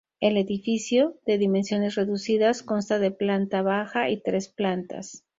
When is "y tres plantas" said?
4.09-5.25